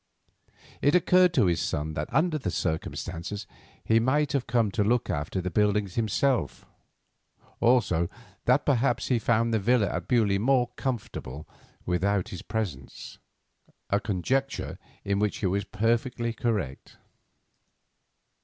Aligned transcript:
It 0.81 0.95
occurred 0.95 1.31
to 1.35 1.45
his 1.45 1.61
son 1.61 1.93
that 1.93 2.11
under 2.11 2.39
the 2.39 2.49
circumstances 2.49 3.45
he 3.85 3.99
might 3.99 4.31
have 4.31 4.47
come 4.47 4.71
to 4.71 4.83
look 4.83 5.11
after 5.11 5.41
the 5.41 5.51
buildings 5.51 5.93
himself; 5.93 6.65
also, 7.59 8.09
that 8.45 8.65
perhaps 8.65 9.09
he 9.09 9.19
found 9.19 9.53
the 9.53 9.59
villa 9.59 9.85
at 9.93 10.07
Beaulieu 10.07 10.39
more 10.39 10.69
comfortable 10.75 11.47
without 11.85 12.29
his 12.29 12.41
presence; 12.41 13.19
a 13.91 13.99
conjecture 13.99 14.79
in 15.05 15.19
which 15.19 15.37
he 15.37 15.45
was 15.45 15.65
perfectly 15.65 16.33
correct. 16.33 16.97